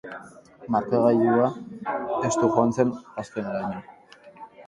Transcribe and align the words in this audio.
Markagailua 0.75 1.49
estu 2.29 2.49
joan 2.55 2.73
zen 2.79 2.93
azkeneraino. 3.25 3.85